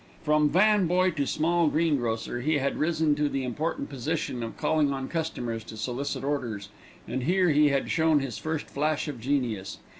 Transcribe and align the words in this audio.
From 0.23 0.49
van 0.49 0.87
boy 0.87 1.11
to 1.11 1.21
a 1.21 1.27
small 1.27 1.67
greengrocer, 1.67 2.41
he 2.41 2.57
had 2.57 2.79
risen 2.79 3.13
to 3.13 3.29
the 3.29 3.43
important 3.43 3.87
position 3.87 4.41
of 4.41 4.57
calling 4.57 4.91
on 4.91 5.07
customers 5.07 5.63
to 5.65 5.77
solicit 5.77 6.23
orders, 6.23 6.69
and 7.07 7.21
here 7.21 7.49
he 7.51 7.69
had 7.69 7.91
shown 7.91 8.19
his 8.19 8.39
first 8.39 8.65
flash 8.67 9.07
of 9.07 9.19
genius. 9.19 9.77